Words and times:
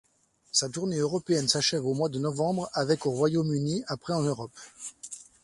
Sa 0.51 0.67
tournée 0.67 0.97
européenne 0.97 1.47
s'achève 1.47 1.85
au 1.85 1.93
mois 1.93 2.09
de 2.09 2.17
novembre 2.17 2.67
avec 2.73 3.05
au 3.05 3.11
Royaume-Uni, 3.11 3.83
après 3.85 4.13
en 4.13 4.23
Europe. 4.23 4.51